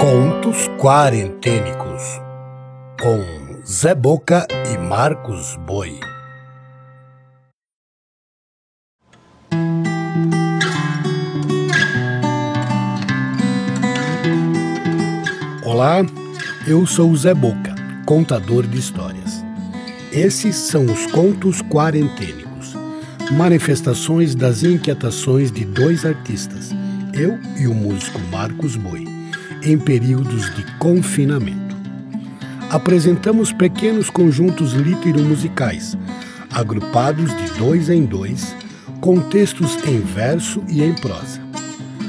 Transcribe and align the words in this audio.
Contos 0.00 0.66
Quarentênicos 0.78 2.02
com 3.02 3.22
Zé 3.66 3.94
Boca 3.94 4.46
e 4.72 4.78
Marcos 4.78 5.58
Boi. 5.66 6.00
Olá, 15.66 15.98
eu 16.66 16.86
sou 16.86 17.14
Zé 17.14 17.34
Boca, 17.34 17.74
contador 18.06 18.66
de 18.66 18.78
histórias. 18.78 19.44
Esses 20.10 20.56
são 20.56 20.86
os 20.86 21.04
contos 21.12 21.60
quarentênicos, 21.60 22.74
manifestações 23.32 24.34
das 24.34 24.62
inquietações 24.62 25.52
de 25.52 25.66
dois 25.66 26.06
artistas, 26.06 26.70
eu 27.12 27.38
e 27.58 27.66
o 27.66 27.74
músico 27.74 28.18
Marcos 28.32 28.76
Boi 28.76 29.19
em 29.62 29.78
períodos 29.78 30.54
de 30.54 30.64
confinamento. 30.78 31.76
Apresentamos 32.70 33.52
pequenos 33.52 34.10
conjuntos 34.10 34.72
litero-musicais, 34.72 35.96
agrupados 36.52 37.34
de 37.36 37.58
dois 37.58 37.90
em 37.90 38.04
dois, 38.04 38.54
com 39.00 39.20
textos 39.20 39.76
em 39.86 40.00
verso 40.00 40.62
e 40.68 40.82
em 40.82 40.94
prosa, 40.94 41.40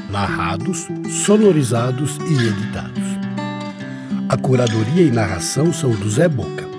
narrados, 0.09 0.87
sonorizados 1.09 2.17
e 2.29 2.33
editados. 2.33 3.03
A 4.29 4.37
curadoria 4.37 5.03
e 5.03 5.11
narração 5.11 5.73
são 5.73 5.91
do 5.91 6.09
Zé 6.09 6.27
Boca, 6.27 6.69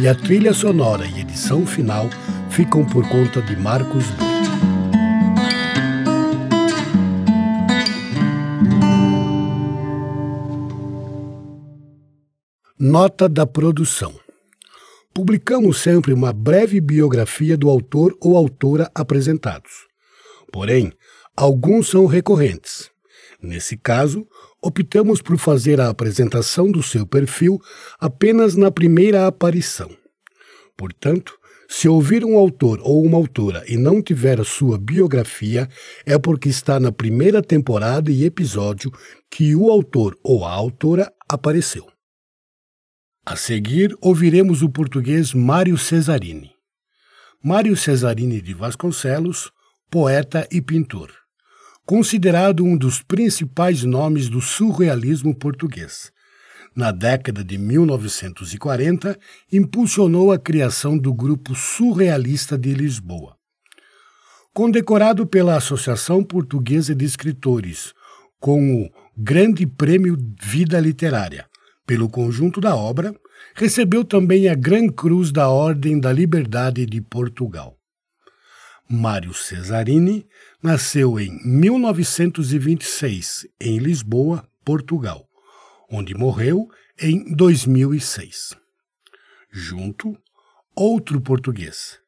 e 0.00 0.08
a 0.08 0.14
trilha 0.14 0.52
sonora 0.52 1.06
e 1.06 1.20
edição 1.20 1.66
final 1.66 2.08
ficam 2.50 2.84
por 2.84 3.06
conta 3.08 3.40
de 3.40 3.56
Marcos 3.56 4.04
Boi. 4.18 4.31
Nota 12.84 13.28
da 13.28 13.46
produção. 13.46 14.12
Publicamos 15.14 15.80
sempre 15.80 16.12
uma 16.12 16.32
breve 16.32 16.80
biografia 16.80 17.56
do 17.56 17.70
autor 17.70 18.12
ou 18.20 18.36
autora 18.36 18.90
apresentados. 18.92 19.86
Porém, 20.52 20.92
alguns 21.36 21.88
são 21.88 22.06
recorrentes. 22.06 22.90
Nesse 23.40 23.76
caso, 23.76 24.26
optamos 24.60 25.22
por 25.22 25.38
fazer 25.38 25.80
a 25.80 25.90
apresentação 25.90 26.72
do 26.72 26.82
seu 26.82 27.06
perfil 27.06 27.60
apenas 28.00 28.56
na 28.56 28.68
primeira 28.68 29.28
aparição. 29.28 29.88
Portanto, 30.76 31.38
se 31.68 31.88
ouvir 31.88 32.24
um 32.24 32.36
autor 32.36 32.80
ou 32.82 33.04
uma 33.04 33.16
autora 33.16 33.62
e 33.68 33.76
não 33.76 34.02
tiver 34.02 34.40
a 34.40 34.44
sua 34.44 34.76
biografia, 34.76 35.68
é 36.04 36.18
porque 36.18 36.48
está 36.48 36.80
na 36.80 36.90
primeira 36.90 37.40
temporada 37.40 38.10
e 38.10 38.24
episódio 38.24 38.90
que 39.30 39.54
o 39.54 39.70
autor 39.70 40.18
ou 40.20 40.44
a 40.44 40.50
autora 40.50 41.12
apareceu. 41.28 41.91
A 43.24 43.36
seguir, 43.36 43.96
ouviremos 44.00 44.62
o 44.62 44.68
português 44.68 45.32
Mário 45.32 45.78
Cesarini. 45.78 46.50
Mário 47.40 47.76
Cesarini 47.76 48.42
de 48.42 48.52
Vasconcelos, 48.52 49.52
poeta 49.88 50.44
e 50.50 50.60
pintor. 50.60 51.12
Considerado 51.86 52.64
um 52.64 52.76
dos 52.76 53.00
principais 53.00 53.84
nomes 53.84 54.28
do 54.28 54.40
surrealismo 54.40 55.32
português. 55.36 56.10
Na 56.74 56.90
década 56.90 57.44
de 57.44 57.56
1940, 57.58 59.16
impulsionou 59.52 60.32
a 60.32 60.38
criação 60.38 60.98
do 60.98 61.14
Grupo 61.14 61.54
Surrealista 61.54 62.58
de 62.58 62.74
Lisboa. 62.74 63.36
Condecorado 64.52 65.28
pela 65.28 65.56
Associação 65.56 66.24
Portuguesa 66.24 66.92
de 66.92 67.04
Escritores 67.04 67.94
com 68.40 68.82
o 68.82 68.90
Grande 69.16 69.64
Prêmio 69.64 70.18
Vida 70.42 70.80
Literária, 70.80 71.46
pelo 71.86 72.08
conjunto 72.08 72.60
da 72.60 72.74
obra, 72.76 73.14
recebeu 73.54 74.04
também 74.04 74.48
a 74.48 74.54
Gran 74.54 74.88
Cruz 74.88 75.32
da 75.32 75.48
Ordem 75.48 75.98
da 75.98 76.12
Liberdade 76.12 76.84
de 76.86 77.00
Portugal. 77.00 77.76
Mário 78.88 79.32
Cesarini 79.32 80.26
nasceu 80.62 81.18
em 81.18 81.40
1926 81.44 83.48
em 83.60 83.78
Lisboa, 83.78 84.46
Portugal, 84.64 85.26
onde 85.90 86.14
morreu 86.14 86.68
em 87.00 87.34
2006. 87.34 88.56
Junto, 89.50 90.16
outro 90.74 91.20
português, 91.20 91.98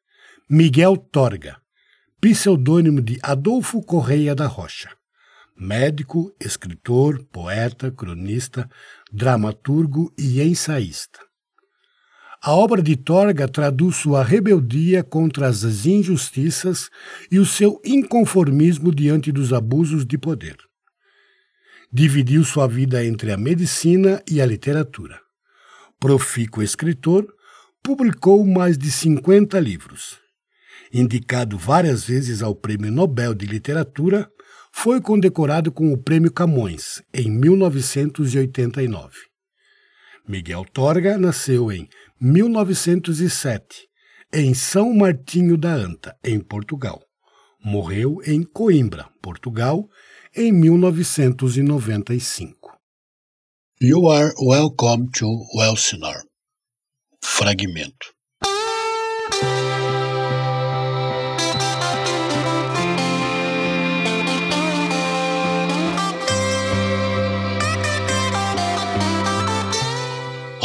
Miguel 0.49 0.97
Torga, 0.97 1.57
pseudônimo 2.21 3.01
de 3.01 3.19
Adolfo 3.21 3.81
Correia 3.81 4.33
da 4.33 4.47
Rocha 4.47 4.89
médico, 5.57 6.35
escritor, 6.39 7.23
poeta, 7.31 7.89
cronista, 7.89 8.69
dramaturgo 9.15 10.13
e 10.17 10.41
ensaísta. 10.41 11.19
A 12.43 12.51
obra 12.51 12.83
de 12.83 12.97
Torga 12.97 13.47
traduz 13.47 13.95
sua 13.95 14.21
rebeldia 14.21 15.03
contra 15.03 15.47
as 15.47 15.85
injustiças 15.85 16.89
e 17.31 17.39
o 17.39 17.45
seu 17.45 17.81
inconformismo 17.85 18.93
diante 18.93 19.31
dos 19.31 19.53
abusos 19.53 20.05
de 20.05 20.17
poder. 20.17 20.57
Dividiu 21.91 22.43
sua 22.43 22.67
vida 22.67 23.05
entre 23.05 23.31
a 23.31 23.37
medicina 23.37 24.21
e 24.29 24.41
a 24.41 24.45
literatura. 24.45 25.17
Profícuo 25.97 26.61
escritor, 26.61 27.25
publicou 27.81 28.45
mais 28.45 28.77
de 28.77 28.91
50 28.91 29.57
livros. 29.61 30.19
Indicado 30.93 31.57
várias 31.57 32.03
vezes 32.03 32.43
ao 32.43 32.53
Prêmio 32.53 32.91
Nobel 32.91 33.33
de 33.33 33.45
Literatura, 33.45 34.29
foi 34.77 34.99
condecorado 35.01 35.71
com 35.71 35.93
o 35.93 35.97
Prêmio 35.97 36.31
Camões 36.31 37.01
em 37.13 37.31
1989. 37.31 39.15
Miguel 40.27 40.65
Torga 40.65 41.17
nasceu 41.17 41.71
em 41.71 41.87
1907 42.19 43.87
em 44.33 44.53
São 44.53 44.93
Martinho 44.93 45.55
da 45.57 45.73
Anta, 45.73 46.15
em 46.23 46.39
Portugal. 46.39 47.01
Morreu 47.63 48.17
em 48.27 48.43
Coimbra, 48.43 49.09
Portugal, 49.23 49.89
em 50.35 50.51
1995. 50.51 52.77
You 53.81 54.11
are 54.11 54.31
welcome 54.39 55.09
to 55.17 55.25
Elsinore. 55.63 56.21
Fragmento. 57.23 58.13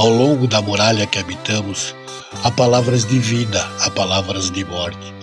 Ao 0.01 0.09
longo 0.09 0.47
da 0.47 0.63
muralha 0.63 1.07
que 1.07 1.19
habitamos, 1.19 1.95
há 2.43 2.51
palavras 2.51 3.05
de 3.05 3.19
vida, 3.19 3.71
há 3.81 3.91
palavras 3.91 4.51
de 4.51 4.65
morte, 4.65 5.15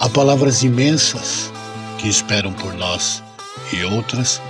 há 0.00 0.08
palavras 0.08 0.64
imensas 0.64 1.52
que 1.98 2.08
esperam 2.08 2.52
por 2.52 2.74
nós 2.74 3.22
e 3.72 3.84
outras 3.84 4.42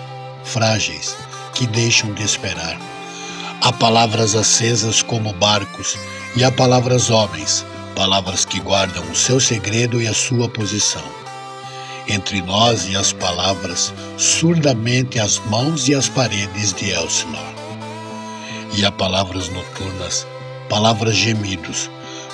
frágeis 0.43 1.15
que 1.53 1.67
deixam 1.67 2.15
de 2.15 2.23
esperar. 2.23 2.81
Há 3.61 3.73
palavras 3.75 4.35
acesas 4.35 5.03
como 5.03 5.35
barcos 5.35 5.99
e 6.35 6.43
há 6.43 6.51
palavras 6.51 7.11
homens, 7.11 7.63
palavras 7.95 8.47
que 8.47 8.61
guardam 8.61 9.05
o 9.11 9.15
seu 9.15 9.39
segredo 9.39 10.01
e 10.01 10.09
a 10.09 10.15
sua 10.15 10.49
posição. 10.49 11.05
Entre 12.09 12.41
nós 12.41 12.89
e 12.89 12.97
as 12.97 13.13
palavras, 13.13 13.93
surdamente 14.17 15.19
as 15.19 15.39
mãos 15.41 15.89
e 15.89 15.95
as 15.95 16.09
paredes 16.09 16.73
de 16.73 16.89
Elsinore 16.89 17.54
e 18.77 18.85
há 18.85 18.91
palavras 18.91 19.49
noturnas, 19.51 20.27
palavras 20.69 21.15
gemidos, 21.15 21.89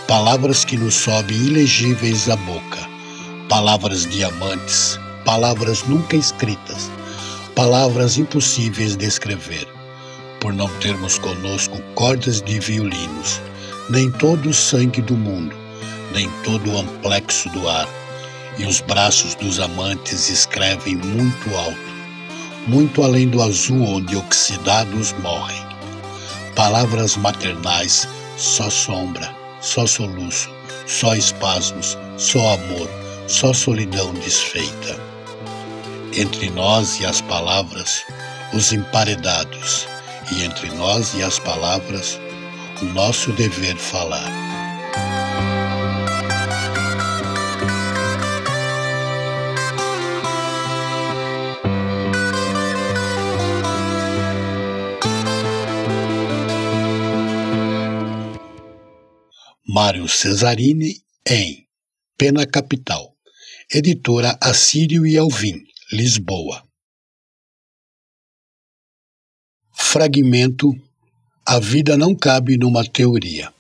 palavras 0.09 0.65
que 0.65 0.77
nos 0.77 0.95
sobem 0.95 1.37
ilegíveis 1.37 2.31
à 2.31 2.37
boca, 2.37 2.89
palavras 3.49 4.07
diamantes, 4.07 4.99
palavras 5.25 5.83
nunca 5.85 6.17
escritas, 6.17 6.91
palavras 7.55 8.17
impossíveis 8.17 8.97
de 8.97 9.05
escrever, 9.05 9.69
por 10.41 10.55
não 10.55 10.69
termos 10.79 11.19
conosco 11.19 11.79
cordas 11.95 12.41
de 12.41 12.59
violinos, 12.59 13.41
nem 13.91 14.11
todo 14.11 14.49
o 14.49 14.55
sangue 14.55 15.03
do 15.03 15.15
mundo, 15.15 15.55
nem 16.15 16.29
todo 16.43 16.71
o 16.71 16.79
amplexo 16.79 17.51
do 17.51 17.69
ar, 17.69 17.89
e 18.57 18.65
os 18.65 18.81
braços 18.81 19.35
dos 19.35 19.61
amantes 19.61 20.31
escrevem 20.31 20.97
muito 20.97 21.55
alto, 21.55 21.91
muito 22.67 23.03
além 23.03 23.29
do 23.29 23.43
azul 23.43 23.83
onde 23.83 24.17
oxidados 24.17 25.13
morrem 25.23 25.70
Palavras 26.61 27.17
maternais, 27.17 28.07
só 28.37 28.69
sombra, 28.69 29.35
só 29.63 29.87
soluço, 29.87 30.51
só 30.87 31.15
espasmos, 31.15 31.97
só 32.19 32.53
amor, 32.53 32.87
só 33.27 33.55
solidão 33.55 34.13
desfeita. 34.13 35.01
Entre 36.15 36.51
nós 36.51 37.01
e 37.01 37.07
as 37.07 37.23
palavras, 37.23 38.05
os 38.53 38.75
emparedados, 38.75 39.89
e 40.33 40.45
entre 40.45 40.69
nós 40.73 41.15
e 41.15 41.23
as 41.23 41.39
palavras, 41.39 42.21
o 42.83 42.85
nosso 42.85 43.33
dever 43.33 43.77
falar. 43.77 44.60
Mário 59.91 60.07
Cesarini 60.09 61.03
em 61.27 61.67
Pena 62.17 62.47
Capital, 62.47 63.13
editora 63.69 64.39
Assírio 64.41 65.05
e 65.05 65.19
Alvim, 65.19 65.65
Lisboa. 65.91 66.65
Fragmento 69.73 70.71
A 71.45 71.59
vida 71.59 71.97
não 71.97 72.15
cabe 72.15 72.57
numa 72.57 72.89
teoria. 72.89 73.53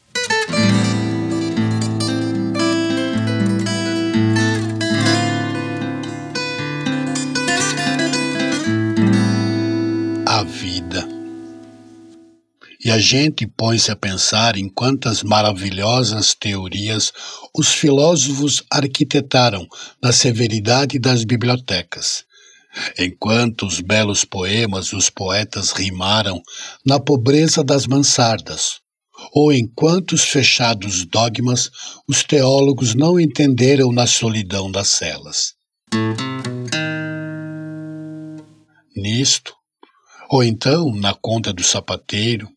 E 12.82 12.91
a 12.91 12.99
gente 12.99 13.47
põe-se 13.47 13.91
a 13.91 13.97
pensar 13.97 14.56
em 14.56 14.69
quantas 14.69 15.23
maravilhosas 15.23 16.35
teorias 16.35 17.12
os 17.55 17.69
filósofos 17.69 18.62
arquitetaram 18.71 19.67
na 20.03 20.12
severidade 20.12 20.99
das 20.99 21.25
bibliotecas 21.25 22.25
enquanto 22.99 23.67
os 23.67 23.81
belos 23.81 24.25
poemas 24.25 24.93
os 24.93 25.11
poetas 25.11 25.73
rimaram 25.73 26.41
na 26.85 27.00
pobreza 27.00 27.65
das 27.65 27.87
mansardas, 27.87 28.81
ou 29.33 29.53
enquanto 29.53 30.12
os 30.12 30.25
fechados 30.25 31.05
dogmas 31.05 31.71
os 32.09 32.23
teólogos 32.23 32.94
não 32.94 33.19
entenderam 33.19 33.93
na 33.93 34.06
solidão 34.06 34.71
das 34.71 34.88
celas. 34.88 35.55
Nisto, 38.97 39.55
ou 40.29 40.43
então 40.43 40.94
na 40.94 41.15
conta 41.15 41.53
do 41.53 41.62
sapateiro, 41.62 42.49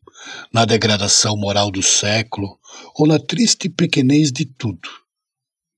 na 0.51 0.65
degradação 0.65 1.35
moral 1.37 1.71
do 1.71 1.81
século, 1.81 2.59
ou 2.95 3.07
na 3.07 3.19
triste 3.19 3.69
pequenez 3.69 4.31
de 4.31 4.45
tudo, 4.45 4.89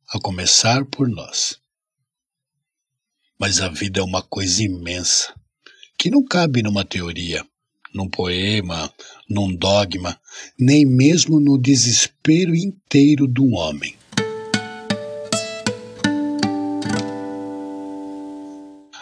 a 0.09 0.19
começar 0.19 0.85
por 0.85 1.07
nós. 1.07 1.59
Mas 3.39 3.59
a 3.59 3.67
vida 3.67 3.99
é 3.99 4.03
uma 4.03 4.21
coisa 4.21 4.63
imensa, 4.63 5.33
que 5.97 6.09
não 6.09 6.23
cabe 6.23 6.61
numa 6.61 6.85
teoria, 6.85 7.45
num 7.93 8.09
poema, 8.09 8.91
num 9.29 9.55
dogma, 9.55 10.19
nem 10.59 10.85
mesmo 10.85 11.39
no 11.39 11.57
desespero 11.57 12.55
inteiro 12.55 13.27
de 13.27 13.41
um 13.41 13.55
homem. 13.55 13.95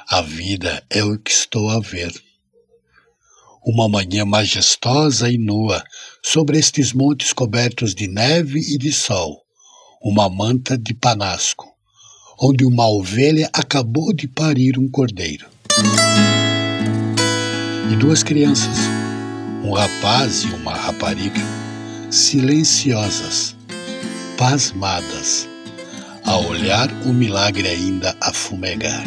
A 0.08 0.22
vida 0.22 0.86
é 0.92 1.04
o 1.04 1.18
que 1.18 1.32
estou 1.32 1.72
a 1.72 1.80
ver. 1.80 2.14
Uma 3.66 3.88
manhã 3.88 4.26
majestosa 4.26 5.30
e 5.30 5.38
nua, 5.38 5.84
sobre 6.22 6.58
estes 6.58 6.94
montes 6.94 7.32
cobertos 7.32 7.96
de 7.96 8.08
neve 8.08 8.60
e 8.60 8.78
de 8.78 8.92
sol, 8.92 9.42
uma 10.02 10.30
manta 10.30 10.78
de 10.78 10.94
panasco 10.94 11.74
onde 12.40 12.66
uma 12.66 12.88
ovelha 12.88 13.50
acabou 13.54 14.14
de 14.14 14.28
parir 14.28 14.78
um 14.78 14.90
cordeiro. 14.90 15.48
E 17.92 17.96
duas 17.96 18.24
crianças, 18.24 18.78
um 19.64 19.72
rapaz 19.72 20.44
e 20.44 20.48
uma 20.48 20.74
rapariga, 20.74 21.42
silenciosas, 22.10 23.56
pasmadas, 24.38 25.48
a 26.26 26.38
olhar 26.38 26.90
o 27.06 27.14
milagre 27.14 27.68
ainda 27.68 28.16
a 28.20 28.34
fumegar. 28.34 29.04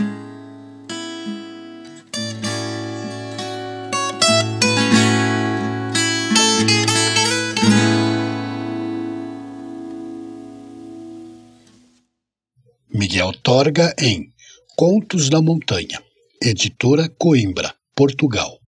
Miguel 13.26 13.32
Torga 13.42 13.94
em 13.98 14.32
Contos 14.76 15.28
da 15.28 15.40
Montanha, 15.42 16.00
editora 16.40 17.08
Coimbra, 17.08 17.74
Portugal. 17.94 18.60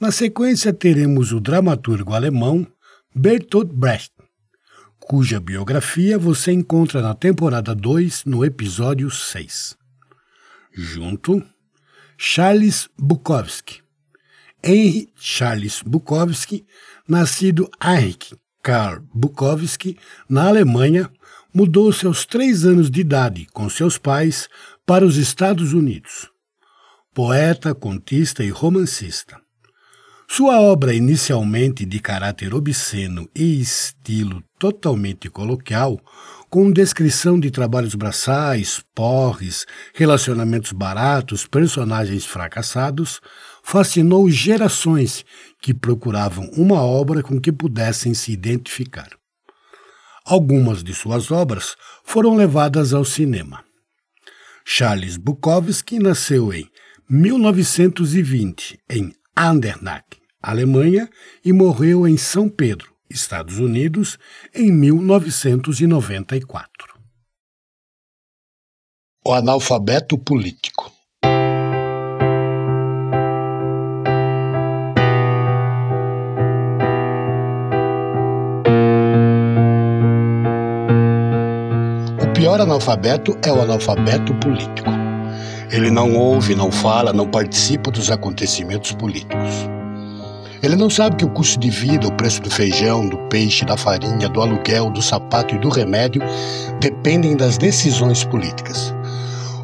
Na 0.00 0.10
sequência, 0.10 0.72
teremos 0.72 1.32
o 1.32 1.38
dramaturgo 1.38 2.12
alemão 2.12 2.66
Bertolt 3.14 3.72
Brecht, 3.72 4.12
cuja 4.98 5.38
biografia 5.38 6.18
você 6.18 6.50
encontra 6.50 7.00
na 7.00 7.14
temporada 7.14 7.74
2, 7.74 8.24
no 8.24 8.44
episódio 8.44 9.10
6. 9.10 9.76
Junto, 10.72 11.40
Charles 12.18 12.88
Bukowski. 12.98 13.80
Henry 14.64 15.08
Charles 15.16 15.82
Bukowski, 15.82 16.64
nascido 17.06 17.70
Heinrich 17.80 18.34
Karl 18.62 19.02
Bukowski, 19.12 19.98
na 20.28 20.46
Alemanha, 20.46 21.10
mudou-se 21.52 22.06
aos 22.06 22.24
três 22.24 22.64
anos 22.64 22.90
de 22.90 23.00
idade 23.00 23.46
com 23.52 23.68
seus 23.68 23.98
pais 23.98 24.48
para 24.86 25.04
os 25.04 25.16
Estados 25.16 25.72
Unidos. 25.72 26.30
Poeta, 27.12 27.74
contista 27.74 28.42
e 28.44 28.50
romancista. 28.50 29.40
Sua 30.28 30.60
obra, 30.60 30.94
inicialmente 30.94 31.84
de 31.84 32.00
caráter 32.00 32.54
obsceno 32.54 33.28
e 33.34 33.60
estilo 33.60 34.42
totalmente 34.58 35.28
coloquial, 35.28 36.00
com 36.48 36.70
descrição 36.70 37.38
de 37.38 37.50
trabalhos 37.50 37.94
braçais, 37.94 38.82
porres, 38.94 39.66
relacionamentos 39.92 40.72
baratos, 40.72 41.46
personagens 41.46 42.24
fracassados, 42.24 43.20
fascinou 43.62 44.28
gerações 44.28 45.24
que 45.60 45.72
procuravam 45.72 46.50
uma 46.56 46.82
obra 46.82 47.22
com 47.22 47.40
que 47.40 47.52
pudessem 47.52 48.12
se 48.12 48.32
identificar. 48.32 49.08
Algumas 50.24 50.84
de 50.84 50.94
suas 50.94 51.30
obras 51.30 51.76
foram 52.04 52.34
levadas 52.34 52.92
ao 52.92 53.04
cinema. 53.04 53.64
Charles 54.64 55.16
Bukowski 55.16 55.98
nasceu 55.98 56.52
em 56.52 56.68
1920 57.08 58.78
em 58.88 59.12
Andernach, 59.36 60.04
Alemanha, 60.40 61.10
e 61.44 61.52
morreu 61.52 62.06
em 62.06 62.16
São 62.16 62.48
Pedro, 62.48 62.94
Estados 63.10 63.58
Unidos, 63.58 64.16
em 64.54 64.70
1994. 64.70 66.70
O 69.24 69.32
analfabeto 69.32 70.16
político. 70.18 70.91
Pior 82.42 82.60
analfabeto 82.60 83.38
é 83.44 83.52
o 83.52 83.62
analfabeto 83.62 84.34
político. 84.34 84.90
Ele 85.70 85.92
não 85.92 86.16
ouve, 86.16 86.56
não 86.56 86.72
fala, 86.72 87.12
não 87.12 87.28
participa 87.28 87.88
dos 87.88 88.10
acontecimentos 88.10 88.90
políticos. 88.90 89.70
Ele 90.60 90.74
não 90.74 90.90
sabe 90.90 91.14
que 91.14 91.24
o 91.24 91.30
custo 91.30 91.60
de 91.60 91.70
vida, 91.70 92.08
o 92.08 92.12
preço 92.14 92.42
do 92.42 92.50
feijão, 92.50 93.08
do 93.08 93.16
peixe, 93.28 93.64
da 93.64 93.76
farinha, 93.76 94.28
do 94.28 94.42
aluguel, 94.42 94.90
do 94.90 95.00
sapato 95.00 95.54
e 95.54 95.58
do 95.60 95.68
remédio 95.68 96.20
dependem 96.80 97.36
das 97.36 97.56
decisões 97.56 98.24
políticas. 98.24 98.92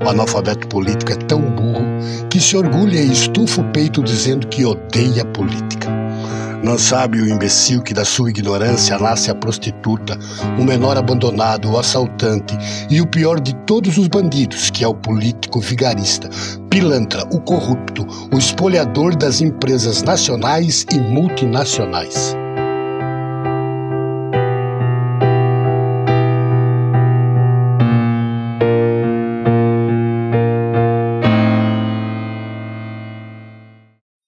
O 0.00 0.08
analfabeto 0.08 0.68
político 0.68 1.10
é 1.10 1.16
tão 1.16 1.40
burro 1.40 1.84
que 2.30 2.38
se 2.38 2.56
orgulha 2.56 3.00
e 3.00 3.10
estufa 3.10 3.60
o 3.60 3.64
peito 3.72 4.04
dizendo 4.04 4.46
que 4.46 4.64
odeia 4.64 5.24
política. 5.24 5.88
Não 6.62 6.76
sabe 6.76 7.20
o 7.20 7.28
imbecil 7.28 7.82
que 7.82 7.94
da 7.94 8.04
sua 8.04 8.30
ignorância 8.30 8.98
nasce 8.98 9.30
a 9.30 9.34
prostituta, 9.34 10.18
o 10.58 10.64
menor 10.64 10.96
abandonado, 10.96 11.70
o 11.70 11.78
assaltante 11.78 12.58
e 12.90 13.00
o 13.00 13.06
pior 13.06 13.40
de 13.40 13.54
todos 13.64 13.96
os 13.96 14.08
bandidos, 14.08 14.68
que 14.68 14.82
é 14.82 14.88
o 14.88 14.94
político 14.94 15.60
vigarista, 15.60 16.28
pilantra, 16.68 17.24
o 17.32 17.40
corrupto, 17.40 18.04
o 18.32 18.38
espoliador 18.38 19.16
das 19.16 19.40
empresas 19.40 20.02
nacionais 20.02 20.84
e 20.92 20.98
multinacionais. 20.98 22.36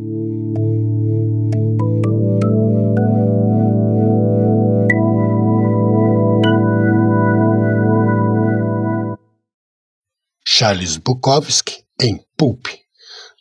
Charles 10.45 10.95
Bukowski 10.95 11.83
em 12.01 12.17
Pulp. 12.37 12.65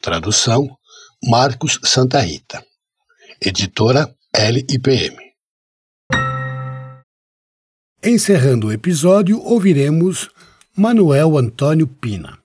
Tradução 0.03 0.67
Marcos 1.31 1.79
Santa 1.85 2.19
Rita. 2.19 2.61
Editora 3.41 4.13
LIPM. 4.37 5.26
Encerrando 8.09 8.69
o 8.69 8.73
episódio, 8.73 9.41
ouviremos 9.41 10.31
Manuel 10.77 11.37
Antônio 11.37 11.89
Pina, 11.89 12.39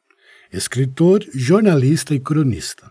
escritor, 0.51 1.23
jornalista 1.35 2.15
e 2.15 2.19
cronista. 2.19 2.89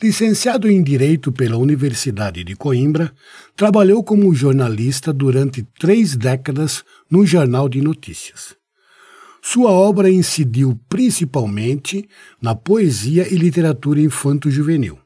Licenciado 0.00 0.70
em 0.70 0.80
Direito 0.80 1.32
pela 1.32 1.56
Universidade 1.56 2.44
de 2.44 2.54
Coimbra, 2.54 3.12
trabalhou 3.56 4.04
como 4.04 4.32
jornalista 4.32 5.12
durante 5.12 5.64
três 5.76 6.14
décadas 6.14 6.84
no 7.10 7.26
Jornal 7.26 7.68
de 7.68 7.80
Notícias. 7.80 8.54
Sua 9.42 9.72
obra 9.72 10.08
incidiu 10.08 10.78
principalmente 10.88 12.08
na 12.40 12.54
poesia 12.54 13.26
e 13.26 13.36
literatura 13.36 14.00
infanto-juvenil, 14.00 15.00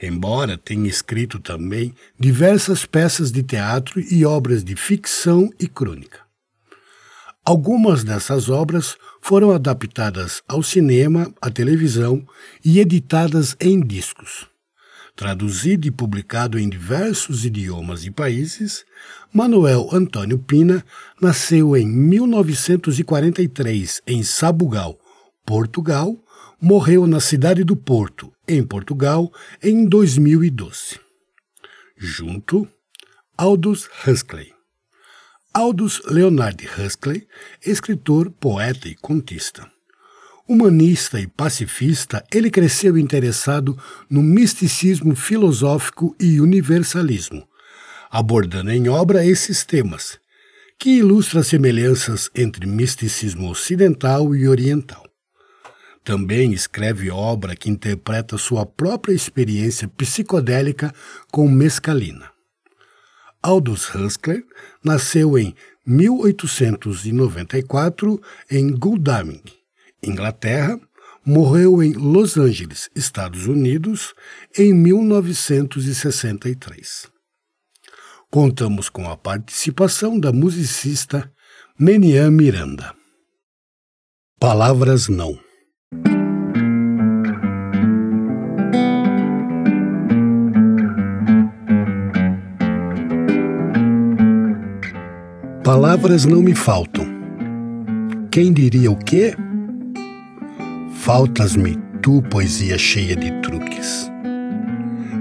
embora 0.00 0.58
tenha 0.58 0.88
escrito 0.88 1.38
também 1.38 1.94
diversas 2.18 2.84
peças 2.84 3.30
de 3.30 3.42
teatro 3.42 4.00
e 4.00 4.24
obras 4.24 4.64
de 4.64 4.74
ficção 4.76 5.50
e 5.58 5.66
crônica. 5.66 6.20
Algumas 7.44 8.02
dessas 8.02 8.48
obras 8.48 8.96
foram 9.22 9.52
adaptadas 9.52 10.42
ao 10.48 10.64
cinema, 10.64 11.32
à 11.40 11.48
televisão 11.48 12.26
e 12.64 12.80
editadas 12.80 13.56
em 13.60 13.80
discos. 13.80 14.48
Traduzido 15.14 15.86
e 15.86 15.90
publicado 15.90 16.58
em 16.58 16.68
diversos 16.68 17.44
idiomas 17.44 18.04
e 18.04 18.10
países, 18.10 18.84
Manuel 19.32 19.88
Antônio 19.92 20.38
Pina 20.38 20.84
nasceu 21.22 21.76
em 21.76 21.86
1943 21.86 24.02
em 24.06 24.22
Sabugal, 24.22 24.98
Portugal, 25.44 26.16
morreu 26.60 27.06
na 27.06 27.20
cidade 27.20 27.62
do 27.62 27.76
Porto, 27.76 28.32
em 28.48 28.62
Portugal, 28.62 29.32
em 29.62 29.86
2012. 29.86 30.98
Junto, 31.96 32.68
Aldous 33.36 33.88
Huxley. 34.06 34.52
Aldous 35.52 36.02
Leonard 36.04 36.68
Huxley, 36.78 37.26
escritor, 37.64 38.30
poeta 38.30 38.88
e 38.88 38.94
contista. 38.94 39.66
Humanista 40.46 41.18
e 41.18 41.26
pacifista, 41.26 42.22
ele 42.32 42.50
cresceu 42.50 42.96
interessado 42.98 43.76
no 44.08 44.22
misticismo 44.22 45.16
filosófico 45.16 46.14
e 46.20 46.40
universalismo, 46.40 47.48
abordando 48.10 48.70
em 48.70 48.88
obra 48.88 49.24
esses 49.24 49.64
temas, 49.64 50.18
que 50.78 50.98
ilustra 50.98 51.42
semelhanças 51.42 52.30
entre 52.34 52.66
misticismo 52.66 53.50
ocidental 53.50 54.36
e 54.36 54.46
oriental. 54.46 55.05
Também 56.06 56.52
escreve 56.52 57.10
obra 57.10 57.54
que 57.56 57.68
interpreta 57.68 58.38
sua 58.38 58.64
própria 58.64 59.12
experiência 59.12 59.88
psicodélica 59.88 60.94
com 61.32 61.48
mescalina. 61.48 62.30
Aldous 63.42 63.92
Huxley 63.92 64.44
nasceu 64.84 65.36
em 65.36 65.52
1894 65.84 68.22
em 68.48 68.70
Godalming, 68.70 69.42
Inglaterra, 70.00 70.78
morreu 71.24 71.82
em 71.82 71.94
Los 71.94 72.36
Angeles, 72.36 72.88
Estados 72.94 73.48
Unidos, 73.48 74.14
em 74.56 74.72
1963. 74.72 77.08
Contamos 78.30 78.88
com 78.88 79.10
a 79.10 79.16
participação 79.16 80.20
da 80.20 80.32
musicista 80.32 81.28
Menian 81.76 82.30
Miranda. 82.30 82.94
Palavras 84.38 85.08
não. 85.08 85.44
Palavras 95.66 96.24
não 96.24 96.42
me 96.42 96.54
faltam. 96.54 97.04
Quem 98.30 98.52
diria 98.52 98.88
o 98.88 98.94
quê? 98.94 99.34
Faltas-me 100.92 101.76
tu, 102.00 102.22
poesia 102.22 102.78
cheia 102.78 103.16
de 103.16 103.32
truques, 103.42 104.08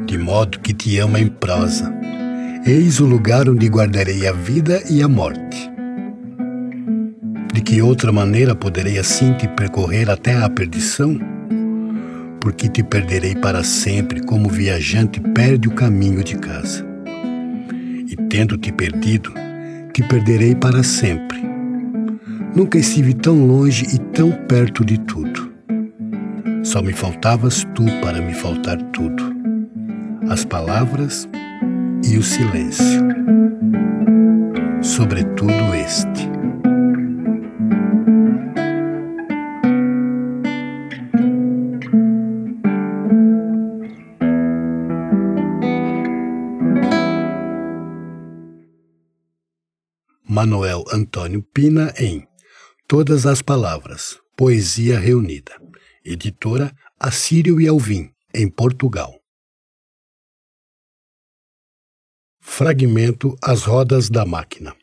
de 0.06 0.20
modo 0.20 0.60
que 0.60 0.72
te 0.72 1.00
ama 1.00 1.20
em 1.20 1.26
prosa. 1.26 1.92
Eis 2.64 3.00
o 3.00 3.08
lugar 3.08 3.50
onde 3.50 3.66
guardarei 3.68 4.28
a 4.28 4.34
vida 4.34 4.84
e 4.88 5.02
a 5.02 5.08
morte. 5.08 5.68
De 7.52 7.60
que 7.62 7.82
outra 7.82 8.12
maneira 8.12 8.54
poderei 8.54 9.00
assim 9.00 9.34
te 9.34 9.48
percorrer 9.48 10.12
até 10.12 10.36
a 10.36 10.48
perdição? 10.48 11.20
Porque 12.40 12.70
te 12.70 12.84
perderei 12.84 13.34
para 13.34 13.64
sempre, 13.64 14.24
como 14.24 14.48
viajante 14.48 15.20
perde 15.20 15.68
o 15.68 15.72
caminho 15.72 16.24
de 16.24 16.38
casa. 16.38 16.86
E 18.08 18.16
tendo-te 18.30 18.72
perdido, 18.72 19.34
te 19.96 20.04
perderei 20.04 20.54
para 20.54 20.84
sempre. 20.84 21.42
Nunca 22.54 22.78
estive 22.78 23.14
tão 23.14 23.48
longe 23.48 23.86
e 23.96 23.98
tão 23.98 24.30
perto 24.46 24.84
de 24.84 25.00
tudo. 25.00 25.54
Só 26.64 26.82
me 26.82 26.92
faltavas 26.92 27.66
tu 27.74 27.86
para 28.02 28.20
me 28.20 28.34
faltar 28.34 28.76
tudo. 28.92 29.34
As 30.30 30.44
palavras 30.44 31.30
e 32.04 32.18
o 32.18 32.22
silêncio. 32.22 33.06
Sobretudo 34.82 35.74
este. 35.74 36.35
Manuel 50.28 50.84
Antônio 50.92 51.42
Pina 51.42 51.94
em 51.98 52.28
Todas 52.88 53.26
as 53.26 53.42
Palavras, 53.42 54.20
Poesia 54.36 55.00
Reunida 55.00 55.54
editora 56.06 56.72
Assírio 57.00 57.60
e 57.60 57.68
Alvim, 57.68 58.14
em 58.34 58.48
Portugal. 58.48 59.20
Fragmento 62.40 63.36
As 63.42 63.64
Rodas 63.64 64.10
da 64.10 64.24
Máquina. 64.24 64.76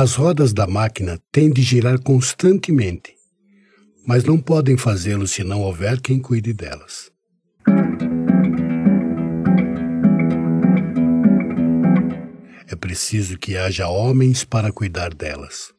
As 0.00 0.14
rodas 0.14 0.54
da 0.54 0.66
máquina 0.66 1.20
têm 1.30 1.50
de 1.50 1.60
girar 1.60 2.00
constantemente, 2.00 3.12
mas 4.06 4.24
não 4.24 4.38
podem 4.38 4.74
fazê-lo 4.74 5.28
se 5.28 5.44
não 5.44 5.60
houver 5.60 6.00
quem 6.00 6.18
cuide 6.18 6.54
delas. 6.54 7.12
é 12.66 12.74
preciso 12.74 13.36
que 13.36 13.58
haja 13.58 13.88
homens 13.88 14.42
para 14.42 14.72
cuidar 14.72 15.12
delas. 15.12 15.70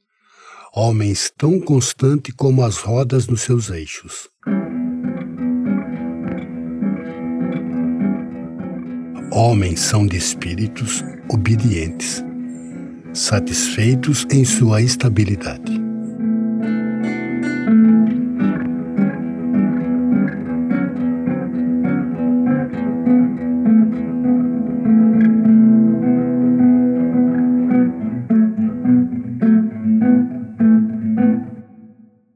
Homens 0.72 1.34
tão 1.36 1.60
constantes 1.60 2.36
como 2.36 2.64
as 2.64 2.78
rodas 2.78 3.26
nos 3.26 3.42
seus 3.42 3.72
eixos. 3.72 4.30
Homens 9.32 9.80
são 9.80 10.06
de 10.06 10.16
espíritos 10.16 11.04
obedientes, 11.28 12.24
satisfeitos 13.14 14.26
em 14.32 14.46
sua 14.46 14.82
estabilidade. 14.82 15.80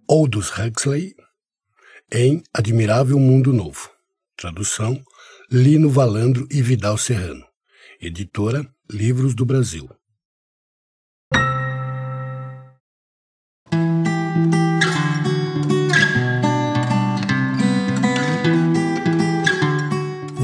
Aldous 0.08 0.52
Huxley 0.52 1.16
em 2.12 2.44
Admirável 2.54 3.20
Mundo 3.20 3.54
Novo. 3.54 3.90
Tradução: 4.38 5.02
Lino 5.52 5.90
Valandro 5.90 6.48
e 6.52 6.62
Vidal 6.62 6.98
Serrano. 6.98 7.46
Editora: 8.02 8.68
Livros 8.90 9.34
do 9.34 9.46
Brasil. 9.46 9.90